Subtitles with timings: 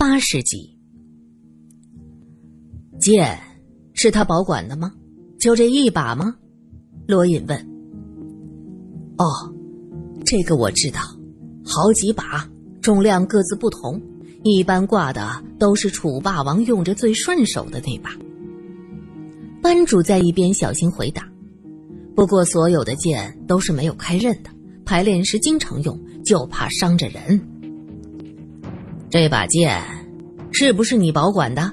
[0.00, 0.78] 八十集。
[2.98, 3.38] 剑
[3.92, 4.90] 是他保管的吗？
[5.38, 6.36] 就这一把吗？
[7.06, 7.58] 罗隐问。
[9.18, 9.26] 哦，
[10.24, 11.00] 这个我知道，
[11.62, 12.48] 好几把，
[12.80, 14.00] 重量各自不同，
[14.42, 18.10] 一般挂的都是楚霸王用着最顺手的那把。
[19.60, 21.30] 班主在一边小心回答。
[22.16, 24.48] 不过，所有的剑都是没有开刃的，
[24.82, 27.38] 排练时经常用，就怕伤着人。
[29.10, 29.82] 这把剑
[30.52, 31.72] 是不是你保管的？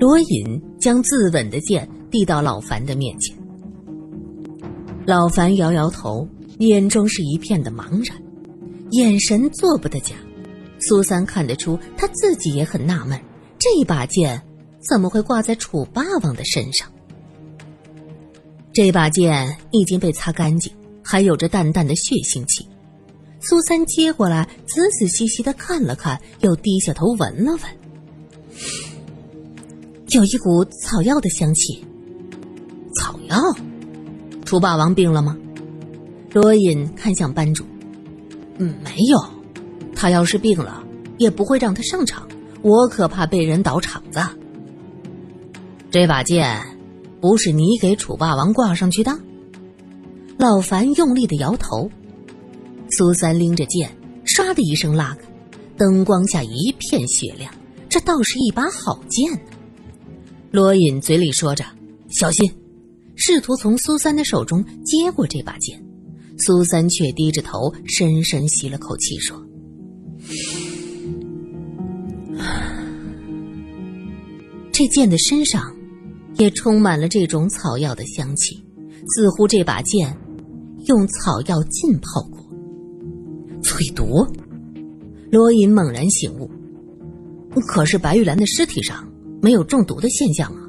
[0.00, 3.36] 罗隐将自刎的剑递到老樊的面前。
[5.04, 6.26] 老樊摇摇头，
[6.58, 8.16] 眼中是一片的茫然，
[8.92, 10.14] 眼神做不得假。
[10.78, 13.20] 苏三看得出，他自己也很纳闷，
[13.58, 14.42] 这把剑
[14.88, 16.90] 怎么会挂在楚霸王的身上？
[18.72, 20.72] 这把剑已经被擦干净，
[21.02, 22.66] 还有着淡淡的血腥气。
[23.48, 27.60] 苏三接过来，仔仔细细的看了看，又低下头闻了闻，
[30.08, 31.84] 有一股草药的香气。
[32.98, 33.40] 草药？
[34.44, 35.36] 楚霸王病了吗？
[36.32, 37.64] 罗隐看向班主，
[38.58, 39.16] 嗯，没有。
[39.94, 40.82] 他要是病了，
[41.16, 42.26] 也不会让他上场。
[42.62, 44.20] 我可怕被人倒场子。
[45.92, 46.60] 这把剑。
[47.20, 49.16] 不是你给楚霸王挂上去的？
[50.36, 51.90] 老樊用力的摇头。
[52.90, 53.90] 苏三拎着剑，
[54.24, 55.26] 唰的一声拉开，
[55.76, 57.52] 灯光下一片雪亮。
[57.88, 59.40] 这倒是一把好剑呢。
[60.50, 61.64] 罗隐嘴里说着
[62.08, 62.50] ：“小心！”
[63.16, 65.82] 试图从苏三的手中接过这把剑，
[66.38, 69.42] 苏三却低着头，深深吸了口气，说
[74.72, 75.72] ：“这剑的身上。”
[76.38, 78.62] 也充满了这种草药的香气，
[79.08, 80.14] 似乎这把剑
[80.84, 82.45] 用草药浸泡过。
[83.76, 84.26] 淬毒，
[85.30, 86.50] 罗隐猛然醒悟。
[87.68, 89.06] 可是白玉兰的尸体上
[89.42, 90.62] 没有中毒的现象啊！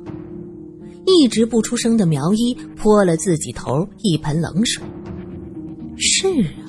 [1.05, 4.83] 一直不出声的苗一泼了自己头一盆冷水。
[5.97, 6.67] 是啊，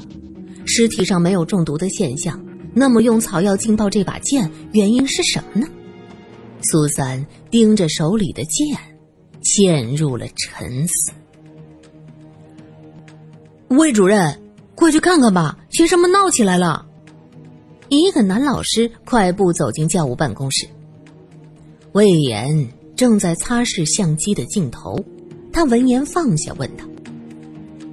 [0.64, 2.40] 尸体上没有中毒的现象，
[2.72, 5.66] 那么用草药浸泡这把剑，原因是什么呢？
[6.62, 8.76] 苏三盯着手里的剑，
[9.42, 11.12] 陷入了沉思。
[13.68, 14.40] 魏主任，
[14.78, 16.86] 过去看看吧，学生们闹起来了。
[17.88, 20.68] 一个男老师快步走进教务办公室。
[21.94, 24.96] 魏延正在擦拭相机的镜头，
[25.52, 26.84] 他闻言放下，问道：“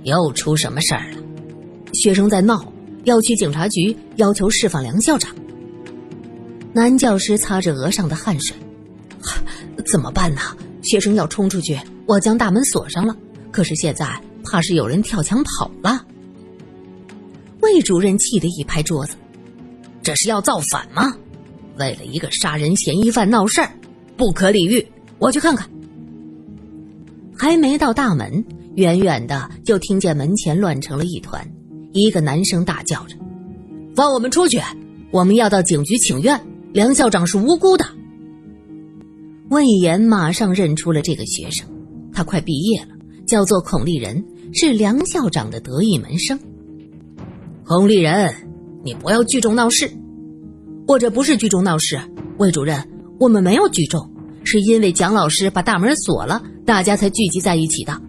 [0.05, 1.17] 又出什么事儿了？”
[1.95, 2.71] 学生在闹，
[3.05, 5.33] 要去警察局要求释放梁校长。
[6.71, 8.55] 男教师擦着额上的汗水，
[9.87, 10.41] 怎么办呢？
[10.83, 13.17] 学生要冲出去，我将大门锁上了。
[13.49, 14.07] 可是现在
[14.43, 16.04] 怕是有人跳墙跑了。
[17.75, 19.17] 魏主任气得一拍桌子
[20.01, 21.13] ：“这是要造反吗？
[21.77, 23.69] 为了一个杀人嫌疑犯闹事儿，
[24.15, 24.87] 不可理喻！
[25.19, 25.69] 我去看看。”
[27.37, 28.41] 还没到大门，
[28.75, 31.45] 远远的就听见门前乱成了一团。
[31.91, 33.17] 一个男生大叫着
[33.93, 34.57] ：“放我们出去！
[35.11, 36.39] 我们要到警局请愿。”
[36.71, 37.85] 梁校长是无辜的。
[39.49, 41.67] 魏延马上认出了这个学生，
[42.13, 42.87] 他快毕业了，
[43.27, 46.39] 叫做孔立人，是梁校长的得意门生。
[47.67, 48.31] 孔立人，
[48.83, 49.91] 你不要聚众闹事。
[50.87, 51.99] 我这不是聚众闹事，
[52.37, 52.87] 魏主任，
[53.19, 54.07] 我们没有聚众，
[54.43, 57.99] 是因为蒋老师把大门锁了，大家才聚集在一起的。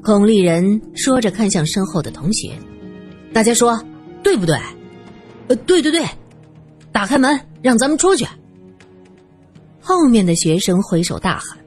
[0.00, 2.52] 孔立人说着，看向身后的同学，
[3.32, 3.82] 大家说
[4.22, 4.56] 对不对？
[5.48, 6.06] 呃，对对对。
[6.92, 8.24] 打开门，让咱们出去。
[9.80, 11.58] 后面的学生挥手大喊：“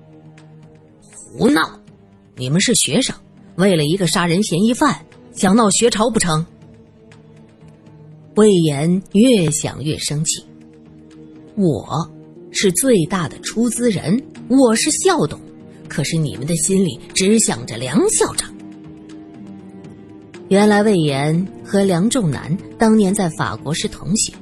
[1.12, 1.78] 胡闹！
[2.38, 3.14] 你们是学生，
[3.56, 4.96] 为了一个杀人嫌疑犯
[5.36, 6.46] 想闹学潮不成？”
[8.36, 10.44] 魏延越想越生气
[11.56, 12.10] ：“我
[12.52, 15.40] 是最大的出资人，我是校董，
[15.88, 18.54] 可是你们的心里只想着梁校长。”
[20.48, 24.34] 原来魏延和梁仲南当年在法国是同学。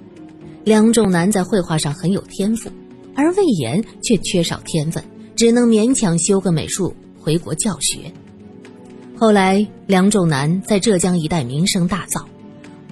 [0.63, 2.69] 梁仲南在绘画上很有天赋，
[3.15, 5.03] 而魏延却缺少天分，
[5.35, 8.11] 只能勉强修个美术回国教学。
[9.15, 12.23] 后来，梁仲南在浙江一带名声大噪，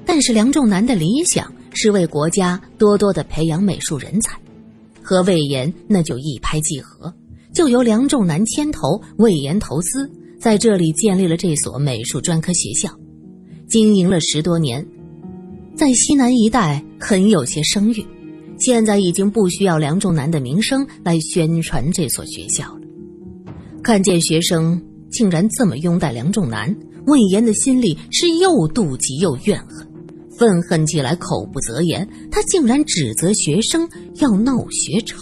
[0.05, 4.37] 但是梁仲南的理想是为国家多多的培养美术人才，
[5.01, 7.13] 和魏延那就一拍即合，
[7.53, 10.09] 就由梁仲南牵头，魏延投资，
[10.39, 12.89] 在这里建立了这所美术专科学校，
[13.67, 14.85] 经营了十多年。
[15.75, 18.05] 在西南一带很有些声誉，
[18.59, 22.81] 现在已经不需要梁仲南的名声来宣传这所学校了。
[23.81, 24.79] 看见学生
[25.11, 26.75] 竟然这么拥戴梁仲南，
[27.05, 29.87] 魏延的心里是又妒忌又怨恨，
[30.37, 32.07] 愤恨起来，口不择言。
[32.31, 35.17] 他竟然指责学生要闹学潮。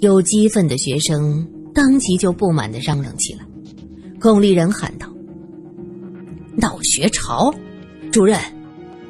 [0.00, 3.40] 有激愤的学生当即就不满的嚷嚷起来。
[4.20, 5.08] 孔立人喊道
[6.56, 7.52] ：“闹学潮，
[8.12, 8.38] 主任，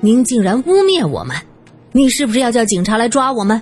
[0.01, 1.37] 您竟然污蔑我们！
[1.93, 3.61] 你是不是要叫警察来抓我们？”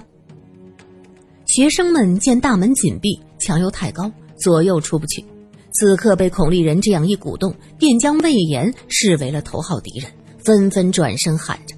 [1.46, 4.10] 学生们见大门紧闭，墙又太高，
[4.44, 5.24] 左右出不去。
[5.72, 11.74] 此刻被孔立人这样一鼓动，便将魏延视为了头号敌人，纷纷转身喊着：“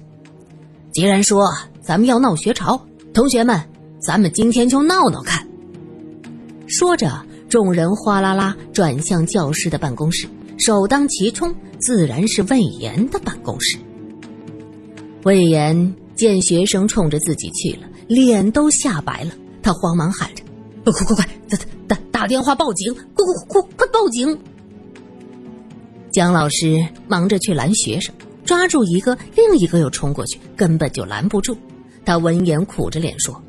[0.91, 1.45] 既然说
[1.81, 3.57] 咱们要闹学潮，同学们，
[4.01, 5.47] 咱们今天就闹闹看。”
[6.67, 7.09] 说着，
[7.47, 10.27] 众人哗啦啦转向教师的办公室，
[10.59, 13.77] 首当其冲自然是魏延的办公室。
[15.23, 19.31] 魏延见学生冲着自己去了，脸都吓白了，
[19.63, 20.43] 他慌忙喊着
[20.91, 21.57] ：“快快快，打
[21.87, 22.93] 打打电话报警！
[22.93, 24.37] 快快快快！”报警！
[26.11, 28.13] 姜老师忙着去拦学生，
[28.45, 31.55] 抓住一个，另一个又冲过去，根本就拦不住。
[32.05, 33.41] 他闻言苦着脸说：“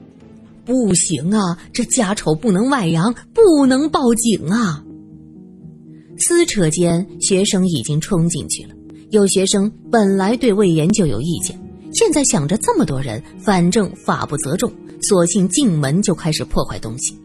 [0.66, 4.84] 不行啊，这家丑不能外扬，不能报警啊！”
[6.18, 8.74] 撕扯间，学生已经冲进去了。
[9.10, 11.58] 有学生本来对魏延就有意见，
[11.94, 14.70] 现在想着这么多人，反正法不责众，
[15.02, 17.16] 索性进门就开始破坏东西。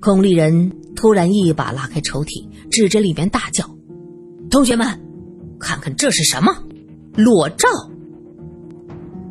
[0.00, 0.72] 孔立人。
[0.96, 3.64] 突然，一把拉开抽屉，指着里面大叫
[4.50, 4.86] ：“同学们，
[5.58, 6.52] 看看这是什么？
[7.14, 7.66] 裸照！”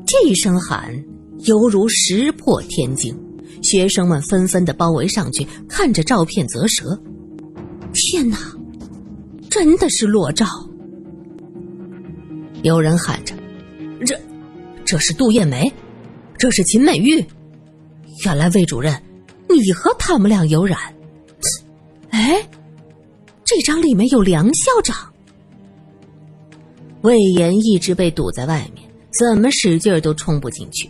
[0.07, 1.03] 这一声喊
[1.45, 3.15] 犹如石破天惊，
[3.61, 6.99] 学生们纷纷的包围上去，看着照片啧舌
[7.93, 8.37] ：“天哪，
[9.47, 10.47] 真的是裸照！”
[12.63, 13.35] 有人喊着
[14.07, 14.19] ：“这，
[14.85, 15.71] 这是杜艳梅，
[16.35, 17.23] 这是秦美玉，
[18.25, 18.99] 原来魏主任，
[19.49, 20.77] 你和他们俩有染。”
[22.11, 22.47] 哎，
[23.43, 24.95] 这张里面有梁校长。
[27.01, 30.89] 魏延一直被堵在外面，怎么使劲都冲不进去。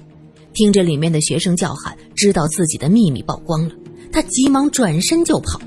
[0.54, 3.76] 听着里面的学生叫喊，知道自己的秘密曝光了，
[4.12, 5.62] 他急忙转身就跑。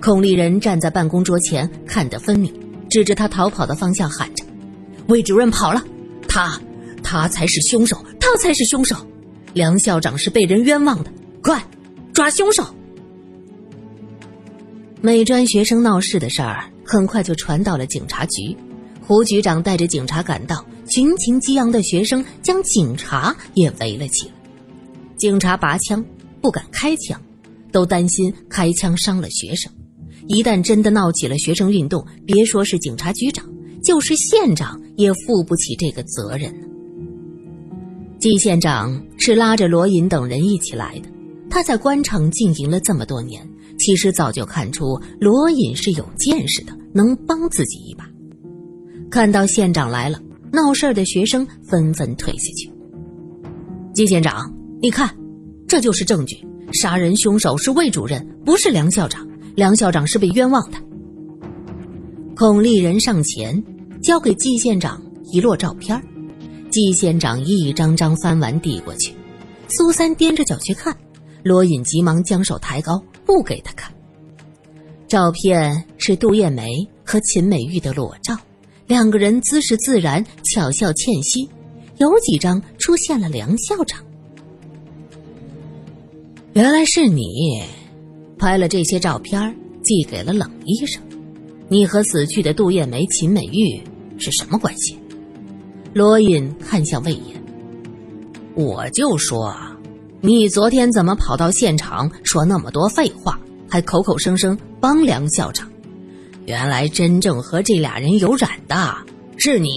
[0.00, 2.54] 孔立人站在办公桌前，看得分明，
[2.88, 4.44] 指着他逃跑的方向喊着
[5.08, 5.84] ：“魏主任跑了，
[6.28, 6.58] 他，
[7.02, 8.94] 他才是凶手，他才是凶手！
[9.54, 11.10] 梁校长是被人冤枉的，
[11.42, 11.60] 快，
[12.18, 12.66] 抓凶手！”
[15.00, 18.56] 美专学生闹事的事儿很快就传到了警察局，
[19.00, 24.34] 胡局长带着警察赶到，群情激昂的学生将警察也围了起来。
[25.16, 26.04] 警察拔枪
[26.42, 27.20] 不敢开枪，
[27.70, 29.72] 都担心开枪伤了学生。
[30.26, 33.48] 一旦真的闹起了学生运动，别说是警察局长，
[33.80, 36.52] 就是县长也负不起这个责任。
[38.18, 41.08] 季县长是拉着罗隐等人一起来的，
[41.50, 43.48] 他在官场经营了这么多年。
[43.78, 48.04] 其实早就看出罗隐是有见识的，能帮自己一把。
[49.08, 50.20] 看到县长来了，
[50.52, 52.68] 闹事的学生纷纷退下去。
[53.94, 54.52] 季县长，
[54.82, 55.08] 你看，
[55.68, 59.24] 这就是证据，杀人凶手是魏主任，不是梁校长。
[59.54, 60.78] 梁校长是被冤枉的。
[62.34, 63.62] 孔立人上前，
[64.02, 65.00] 交给季县长
[65.32, 66.00] 一摞照片
[66.70, 69.12] 季县长一张张翻完，递过去。
[69.68, 70.96] 苏三踮着脚去看，
[71.48, 73.02] 罗隐急忙将手抬高。
[73.24, 73.92] 不给他看，
[75.06, 78.36] 照片是杜艳梅和秦美玉的裸照，
[78.86, 81.48] 两个人姿势自然，巧笑倩兮。
[81.98, 84.02] 有几张出现了梁校长，
[86.54, 87.62] 原来是你
[88.38, 91.02] 拍了这些照片寄给了冷医生。
[91.68, 93.82] 你和死去的杜艳梅、秦美玉
[94.18, 94.96] 是什么关系？
[95.92, 97.44] 罗隐看向魏延，
[98.54, 99.54] 我就说。
[100.20, 103.38] 你昨天怎么跑到现场说那么多废话，
[103.70, 105.70] 还口口声声帮梁校长？
[106.44, 108.96] 原来真正和这俩人有染的
[109.36, 109.68] 是你。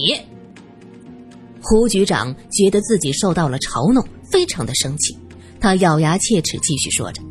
[1.60, 5.16] 胡局长觉得自己受到了嘲弄，非常的生气，
[5.60, 7.22] 他咬牙切齿，继续说着：“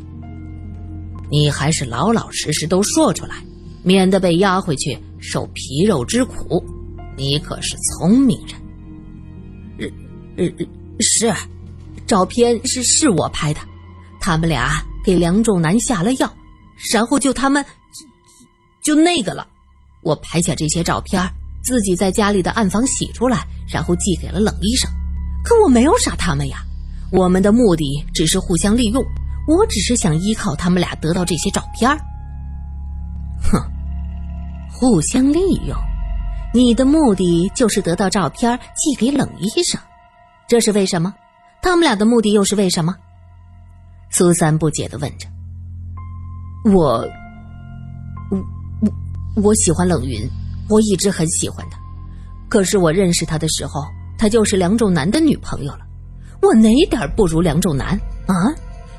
[1.30, 3.44] 你还是老老实实都说出来，
[3.84, 6.64] 免得被押回去受皮肉之苦。
[7.18, 8.40] 你可是聪明
[9.78, 9.92] 人。
[11.00, 11.34] ”“是，是。”
[12.12, 13.62] 照片是是我拍的，
[14.20, 16.30] 他们俩给梁仲南下了药，
[16.92, 17.66] 然后就他们
[18.84, 19.48] 就那个了。
[20.02, 21.26] 我拍下这些照片，
[21.64, 24.92] 自己在家里的暗房洗出来，然后寄给了冷医生。
[25.42, 26.58] 可我没有杀他们呀，
[27.14, 29.02] 我们的目的只是互相利用。
[29.48, 31.90] 我只是想依靠他们俩得到这些照片。
[33.42, 33.58] 哼，
[34.70, 35.78] 互相利用，
[36.54, 39.80] 你的目的就是得到照片寄给冷医生，
[40.50, 41.14] 这是为什么？
[41.62, 42.96] 他们俩的目的又是为什么？
[44.10, 45.28] 苏三不解的问着。
[46.66, 47.08] 我，
[48.30, 48.38] 我
[48.82, 50.28] 我我喜欢冷云，
[50.70, 51.80] 我一直很喜欢他。
[52.50, 53.84] 可是我认识他的时候，
[54.18, 55.80] 他就是梁仲南的女朋友了。
[56.42, 58.36] 我哪点不如梁仲南啊？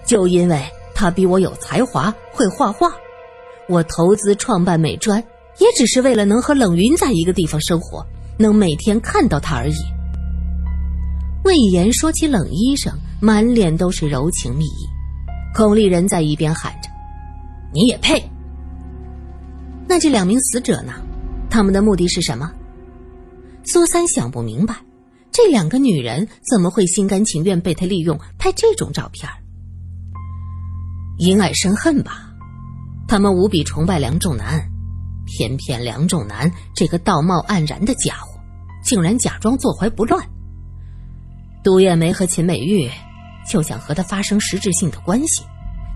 [0.05, 0.65] 就因为
[0.95, 2.93] 他比我有才华，会画画。
[3.69, 5.23] 我投资创办美专，
[5.59, 8.05] 也只是为了能和冷云在一个地方生活，
[8.39, 9.75] 能每天看到他而已。
[11.45, 14.89] 魏延说起冷医生，满脸都是柔情蜜意。
[15.55, 16.89] 孔丽人在一边喊着
[17.75, 18.23] ：“你也配！”
[19.89, 20.93] 那这两名死者呢？
[21.51, 22.51] 他们的目的是什么？
[23.65, 24.77] 苏三想不明白，
[25.31, 29.29] 这两个女人怎么会心甘情愿被他利用拍这种照片？
[31.19, 32.33] 因爱生恨吧。
[33.07, 34.65] 他们无比崇拜梁仲南，
[35.27, 38.41] 偏偏梁仲南这个道貌岸然的家伙，
[38.83, 40.27] 竟然假装坐怀不乱。
[41.63, 42.91] 杜艳梅和秦美玉
[43.49, 45.45] 就想和他发生实质性的关系，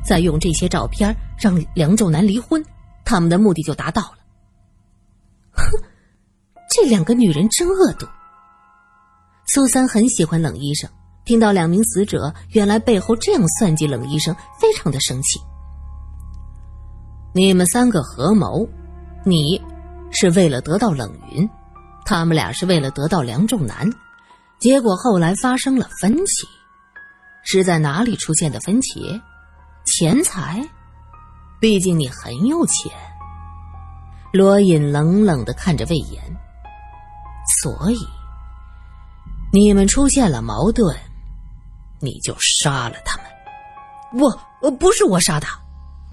[0.04, 2.64] 再用这些照片让梁仲南离婚，
[3.04, 4.18] 他们的目的就达到了。
[5.52, 5.62] 哼，
[6.70, 8.06] 这两个女人真恶毒。
[9.46, 10.90] 苏三很喜欢冷医生，
[11.24, 15.40] 听到两名死者原来背后这样算计冷医生，非常的生气。
[17.32, 18.68] 你们三个合谋，
[19.24, 19.60] 你
[20.10, 21.48] 是为了得到冷云，
[22.04, 23.88] 他们俩是为了得到梁仲南，
[24.58, 26.46] 结果后来发生了分歧，
[27.44, 29.20] 是在哪里出现的分歧？
[29.84, 30.66] 钱财？
[31.60, 32.90] 毕竟你很有钱。
[34.32, 36.22] 罗隐冷冷的看着魏延，
[37.62, 37.98] 所以
[39.52, 40.94] 你们出现了矛盾，
[42.00, 44.22] 你就杀了他们。
[44.22, 45.46] 我，呃，不是我杀的。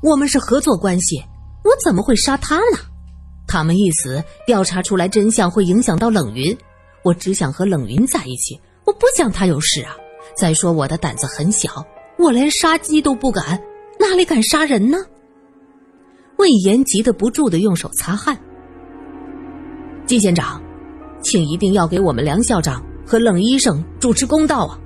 [0.01, 1.23] 我们是合作关系，
[1.63, 2.77] 我怎么会杀他呢？
[3.47, 6.57] 他们一死，调查出来真相会影响到冷云。
[7.03, 9.95] 我只想和冷云在一起，我不想他有事啊。
[10.35, 11.85] 再说我的胆子很小，
[12.17, 13.61] 我连杀鸡都不敢，
[13.99, 14.97] 哪里敢杀人呢？
[16.37, 18.37] 魏延急得不住的用手擦汗。
[20.05, 20.61] 季县长，
[21.21, 24.79] 请一定要给我们梁校长和冷医生主持公道啊！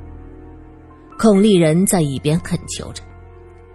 [1.17, 3.01] 孔立人在一边恳求着。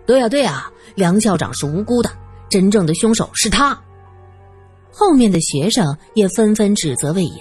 [0.07, 0.71] 对呀，对呀。
[0.95, 2.11] 梁校长是无辜的，
[2.51, 3.81] 真正的凶手是他。
[4.91, 7.39] 后面的学生也纷纷指责魏延。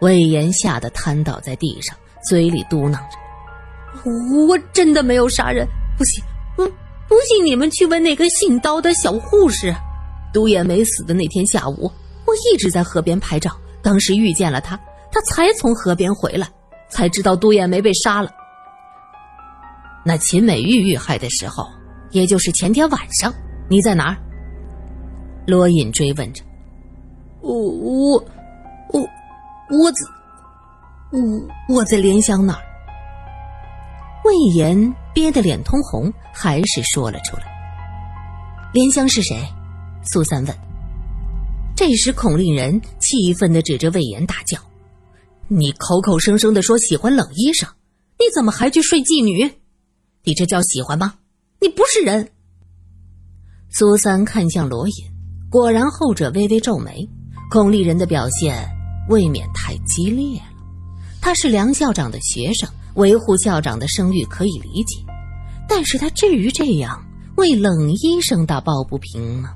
[0.00, 1.96] 魏延吓得瘫倒在地上，
[2.28, 3.16] 嘴里嘟囔着
[4.48, 6.22] ：“我真的没有杀人，不信，
[6.56, 6.66] 不
[7.08, 9.74] 不信你们去问那个姓刀的小护士。
[10.32, 11.90] 杜艳梅死的那天下午，
[12.26, 13.50] 我一直在河边拍照，
[13.82, 14.76] 当时遇见了他，
[15.12, 16.48] 他才从河边回来，
[16.88, 18.30] 才知道杜艳梅被杀了。
[20.04, 21.66] 那秦美玉遇害的时候。”
[22.10, 23.34] 也就是前天晚上，
[23.68, 24.16] 你在哪儿？
[25.48, 26.44] 罗隐追问着。
[27.40, 28.24] 我我
[28.92, 29.00] 我
[29.70, 29.98] 我在
[31.10, 32.62] 我我在莲香那儿。
[34.24, 37.44] 魏延憋得脸通红，还是说了出来。
[38.72, 39.36] 莲香是谁？
[40.04, 40.56] 苏三问。
[41.76, 44.58] 这时，孔令人气愤的指着魏延大叫
[45.48, 47.68] ：“你口口声声的说喜欢冷医生，
[48.18, 49.50] 你怎么还去睡妓女？
[50.22, 51.14] 你这叫喜欢吗？”
[51.60, 52.28] 你不是人。
[53.70, 54.94] 苏三看向罗隐，
[55.50, 57.08] 果然后者微微皱眉。
[57.50, 58.68] 孔令人的表现
[59.08, 60.46] 未免太激烈了。
[61.20, 65.02] 他是梁校长的学生，维护校长的声誉可以理解，
[65.68, 67.04] 但是他至于这样
[67.36, 69.54] 为冷医生打抱不平吗？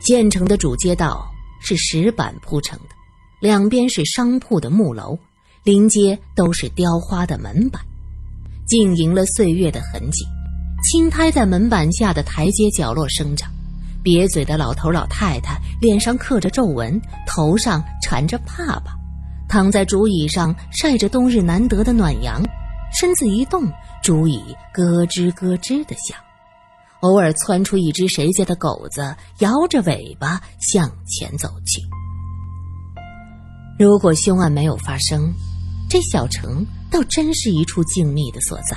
[0.00, 1.28] 县城的主街道
[1.60, 2.94] 是石板铺成的，
[3.40, 5.18] 两边是商铺的木楼，
[5.62, 7.82] 临街都是雕花的门板。
[8.66, 10.24] 经营了岁月的痕迹，
[10.84, 13.50] 青苔在门板下的台阶角落生长。
[14.02, 18.92] 瘪嘴的老头老太太脸上刻着皱纹，头上缠着帕帕，
[19.48, 22.42] 躺在竹椅上晒着冬日难得的暖阳，
[22.92, 23.70] 身子一动，
[24.02, 24.42] 竹椅
[24.72, 26.16] 咯吱咯吱的响。
[27.00, 31.80] 偶尔窜出一只谁家的狗子，摇着尾巴向前走去。
[33.78, 35.32] 如果凶案没有发生，
[35.88, 36.66] 这小城。
[36.92, 38.76] 倒真是一处静谧的所在。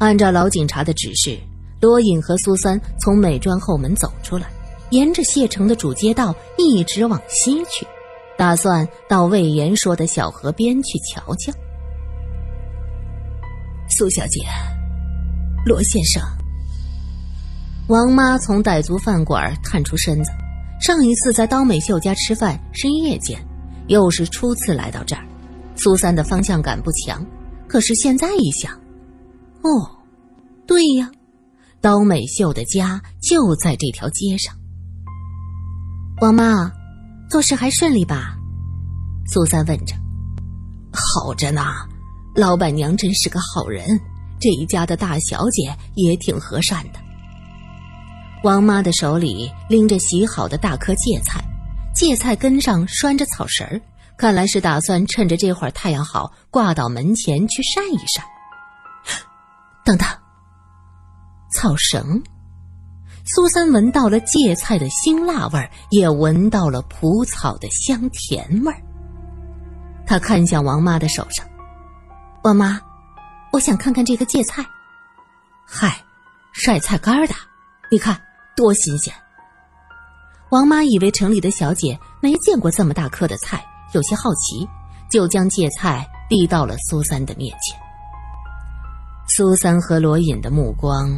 [0.00, 1.38] 按照老警察的指示，
[1.80, 4.48] 罗隐和苏三从美专后门走出来，
[4.90, 7.86] 沿着谢城的主街道一直往西去，
[8.36, 11.52] 打算到魏延说的小河边去瞧瞧。
[13.90, 14.40] 苏小姐，
[15.64, 16.22] 罗先生，
[17.88, 20.30] 王妈从傣族饭馆探出身子，
[20.80, 23.38] 上一次在刀美秀家吃饭是夜间，
[23.86, 25.24] 又是初次来到这儿。
[25.76, 27.24] 苏三的方向感不强，
[27.68, 28.72] 可是现在一想，
[29.62, 29.88] 哦，
[30.66, 31.10] 对呀，
[31.80, 34.54] 刀美秀的家就在这条街上。
[36.20, 36.72] 王妈，
[37.30, 38.36] 做事还顺利吧？
[39.26, 39.94] 苏三问着。
[40.92, 41.62] 好着呢，
[42.34, 43.86] 老板娘真是个好人，
[44.40, 46.98] 这一家的大小姐也挺和善的。
[48.42, 51.42] 王妈的手里拎着洗好的大颗芥菜，
[51.94, 53.80] 芥菜根上拴着草绳儿，
[54.16, 58.24] 看来是打算趁着这会儿太阳好，挂到门前去晒一晒。
[59.84, 60.06] 等等，
[61.50, 62.22] 草绳。
[63.24, 68.80] 苏三闻到了芥菜的辛辣味儿，也闻到了蒲草的香甜味儿。
[70.06, 71.46] 他看向王妈的手上，
[72.42, 72.80] 王妈，
[73.52, 74.64] 我想看看这个芥菜。
[75.66, 76.02] 嗨，
[76.54, 77.34] 晒菜干的，
[77.90, 78.18] 你看
[78.56, 79.12] 多新鲜。
[80.50, 83.62] 王妈以为城里的小姐没见过这么大颗的菜，
[83.92, 84.66] 有些好奇，
[85.10, 87.78] 就将芥菜递到了苏三的面前。
[89.28, 91.10] 苏三和罗隐的目光。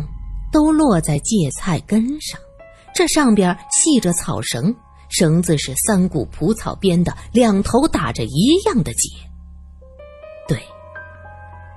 [0.53, 2.41] 都落在芥菜根上，
[2.95, 4.75] 这上边系着草绳，
[5.09, 9.09] 绳子是三股蒲草编的，两头打着一样的结。
[10.49, 10.61] 对，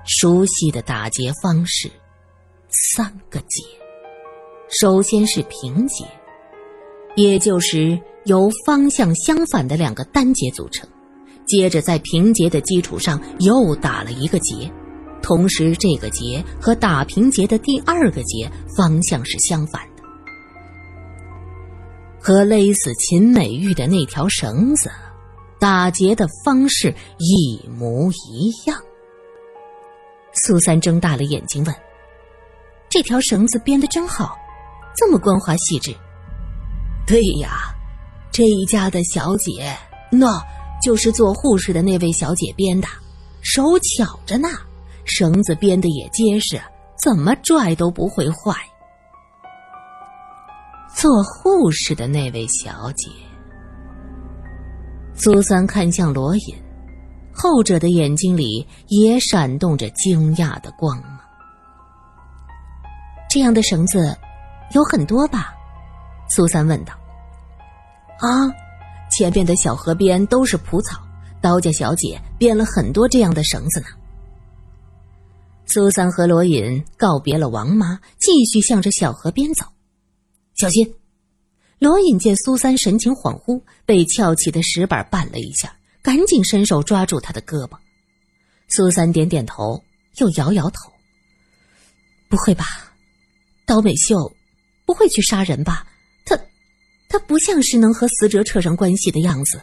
[0.05, 1.91] 熟悉的打结方式，
[2.95, 3.63] 三个结。
[4.69, 6.05] 首先是平结，
[7.15, 10.89] 也就是由方向相反的两个单结组成，
[11.45, 14.71] 接着在平结的基础上又打了一个结。
[15.23, 20.03] 同时，这个结和打平结的第二个结方向是相反的，
[22.19, 24.91] 和勒死秦美玉的那条绳子
[25.59, 28.77] 打结的方式一模一样。
[30.33, 31.73] 苏三睁大了眼睛问
[32.89, 34.35] ：“这条绳子编的真好，
[34.93, 35.95] 这么光滑细致
[37.07, 37.73] ？”“对呀，
[38.29, 39.73] 这一家的小姐，
[40.11, 40.37] 那
[40.83, 42.89] 就是做护士的那位小姐编的，
[43.41, 44.49] 手巧着呢。”
[45.05, 46.61] 绳子编的也结实，
[46.95, 48.53] 怎么拽都不会坏。
[50.95, 53.09] 做护士的那位小姐，
[55.13, 56.55] 苏三看向罗隐，
[57.33, 61.19] 后者的眼睛里也闪动着惊讶的光芒。
[63.29, 64.15] 这样的绳子
[64.73, 65.53] 有很多吧？
[66.29, 66.93] 苏三问道。
[68.19, 68.47] 啊，
[69.11, 71.01] 前边的小河边都是蒲草，
[71.41, 73.87] 刀家小姐编了很多这样的绳子呢。
[75.73, 79.65] 苏三和罗隐告别了王妈，继续向着小河边走。
[80.55, 80.93] 小心！
[81.79, 87.75] 罗隐见苏三神情恍惚，被翘起的石板绊了一下，赶紧伸手抓住他的胳膊。
[88.67, 89.83] 苏三点点头，
[90.17, 90.91] 又摇摇头
[92.29, 92.65] ：“不会吧？
[93.65, 94.31] 刀美秀
[94.85, 95.87] 不会去杀人吧？
[96.23, 96.39] 他，
[97.09, 99.59] 他不像是能和死者扯上关系的样子。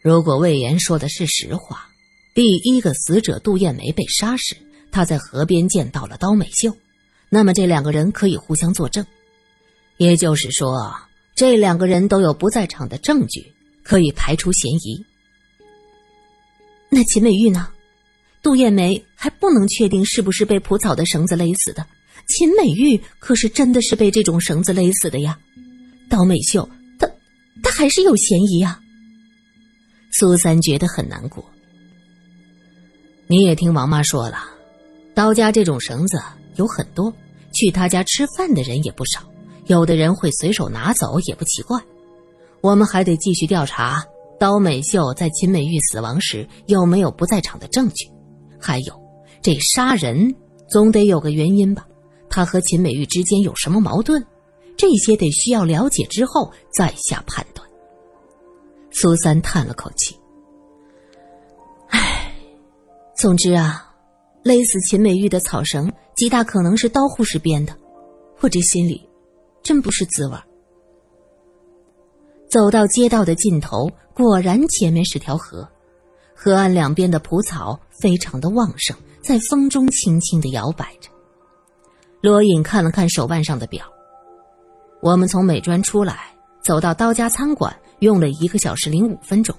[0.00, 1.86] 如果魏延说的是实话。”
[2.38, 4.56] 第一个死者杜艳梅被杀时，
[4.92, 6.72] 他在河边见到了刀美秀，
[7.28, 9.04] 那么这两个人可以互相作证，
[9.96, 10.94] 也就是说，
[11.34, 13.44] 这两个人都有不在场的证据，
[13.82, 15.04] 可以排除嫌疑。
[16.88, 17.70] 那秦美玉呢？
[18.40, 21.84] 杜艳梅还不能确定是不是被蒲草的绳子勒死的，
[22.28, 25.36] 秦美玉可是真的是被这种绳子勒死的呀。
[26.08, 26.70] 刀美秀，
[27.00, 27.10] 她，
[27.64, 28.80] 她还是有嫌疑啊。
[30.12, 31.44] 苏三觉得很难过。
[33.30, 34.38] 你也听王妈说了，
[35.14, 36.18] 刀家这种绳子
[36.56, 37.12] 有很多，
[37.52, 39.20] 去他家吃饭的人也不少，
[39.66, 41.78] 有的人会随手拿走也不奇怪。
[42.62, 44.02] 我们还得继续调查
[44.40, 48.10] 刀美秀在秦美玉死亡时有没有不在场的证据，
[48.58, 48.98] 还有
[49.42, 50.34] 这杀人
[50.70, 51.86] 总得有个原因吧？
[52.30, 54.24] 他和秦美玉之间有什么矛盾？
[54.74, 57.68] 这些得需要了解之后再下判断。
[58.90, 60.17] 苏三叹了口气。
[63.18, 63.84] 总之啊，
[64.44, 67.76] 勒死秦美玉的草绳极大可能是刀护士编的，
[68.38, 69.10] 我这心里
[69.60, 70.38] 真不是滋味。
[72.48, 75.68] 走到街道的尽头，果然前面是条河，
[76.32, 81.10] 河岸两边的蒲草非常的旺盛，在风中轻轻的摇摆着。
[82.20, 83.84] 罗隐看了看手腕上的表，
[85.02, 89.52] 我们从美专出来，走到刀家餐馆用了一个小时零五分钟，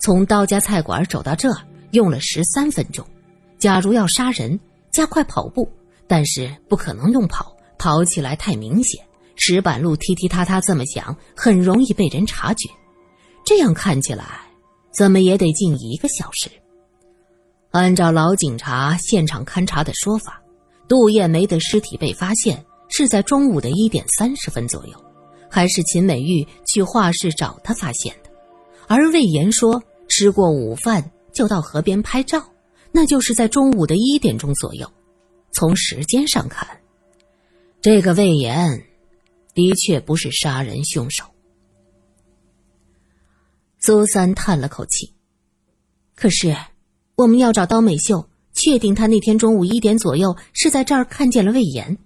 [0.00, 1.56] 从刀家菜馆走到这儿。
[1.96, 3.04] 用了十三分钟。
[3.58, 4.60] 假如要杀人，
[4.92, 5.66] 加快跑步，
[6.06, 9.02] 但是不可能用跑，跑起来太明显。
[9.34, 12.68] 石板路踢踢踏踏这么响，很容易被人察觉。
[13.46, 14.40] 这样看起来，
[14.92, 16.50] 怎么也得近一个小时。
[17.70, 20.40] 按照老警察现场勘查的说法，
[20.86, 25.04] 杜艳梅的尸体被发现是在中午的一点三十分左右，
[25.50, 28.30] 还是秦美玉去画室找她发现的。
[28.86, 31.10] 而魏延说吃过午饭。
[31.36, 32.42] 就到河边拍照，
[32.92, 34.90] 那就是在中午的一点钟左右。
[35.52, 36.66] 从时间上看，
[37.82, 38.82] 这个魏延
[39.52, 41.24] 的确不是杀人凶手。
[43.78, 45.12] 苏三叹了口气。
[46.14, 46.56] 可是，
[47.16, 51.98] 我们要找刀美秀，确定他那天中午一点左右是在这儿看见了魏延。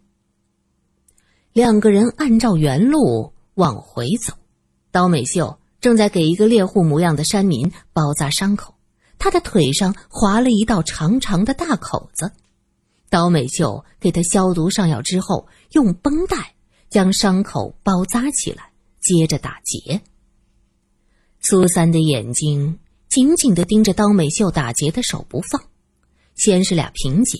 [1.52, 4.34] 两个人按照原路往回走，
[4.90, 8.74] 刀美秀正在给一个猎户模样的山民包扎伤口，
[9.20, 12.32] 他的腿上划了一道长长的大口子。
[13.10, 16.54] 刀美秀给他消毒上药之后，用绷带
[16.88, 20.00] 将伤口包扎起来，接着打结。
[21.40, 22.78] 苏三的眼睛
[23.08, 25.62] 紧紧的盯着刀美秀打结的手不放，
[26.34, 27.38] 先是俩平结，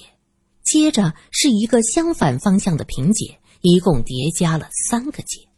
[0.63, 5.49] 接着是一个相反方向的平结，一共叠加了三个结。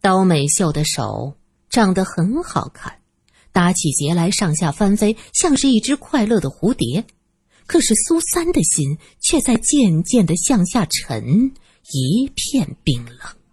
[0.00, 1.36] 刀美秀的手
[1.68, 3.00] 长得很好看，
[3.54, 7.04] 打起结来上下翻飞，像是一只快乐的蝴蝶。
[7.66, 11.52] 可是苏三的心却在渐渐的向下沉，
[11.92, 13.43] 一片冰冷。